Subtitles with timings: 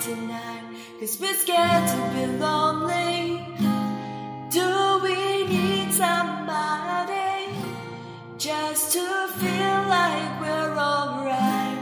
[0.00, 0.64] tonight.
[0.98, 3.44] Cause we're scared to be lonely.
[4.50, 7.52] Do we need somebody
[8.38, 9.06] Just to
[9.40, 11.78] feel like we're alright?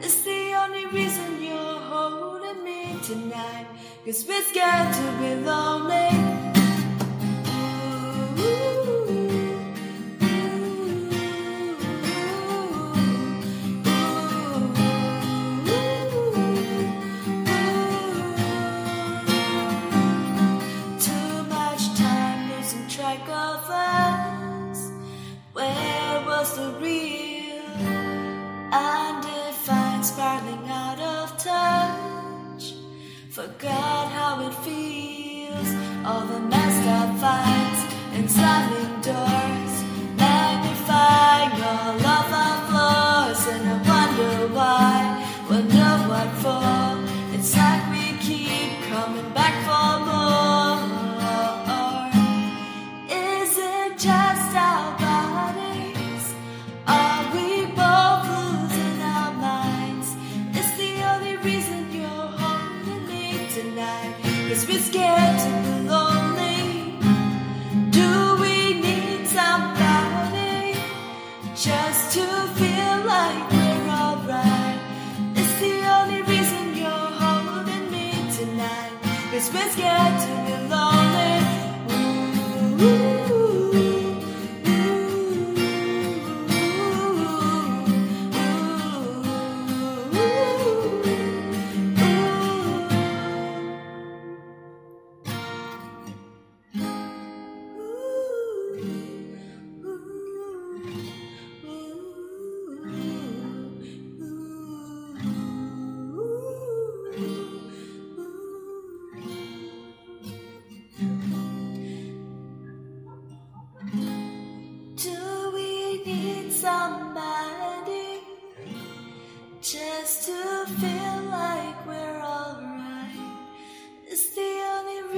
[0.00, 3.66] It's the only reason you're holding me tonight.
[4.04, 5.67] Cause we're scared to be lonely.
[26.58, 27.70] The real?
[28.72, 32.64] Undefined, spiraling out of touch.
[33.30, 35.68] Forgot how it feels.
[36.06, 37.82] All the messed up fights
[38.16, 39.74] and slamming doors.
[40.22, 43.40] Magnifying all of our flaws.
[43.52, 44.92] And I wonder why.
[45.50, 47.34] Wonder what for.
[47.34, 49.97] It's like we keep coming back for
[64.48, 66.96] Cause we're scared to be lonely.
[67.90, 70.74] Do we need somebody
[71.54, 72.24] just to
[72.56, 74.80] feel like we're alright?
[75.36, 78.10] It's the only reason you're holding me
[79.52, 81.36] we're scared to be lonely.
[82.78, 83.17] Do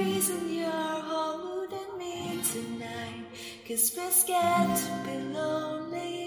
[0.03, 3.25] reason you're holding me tonight.
[3.67, 6.20] Cause we're scared to be lonely.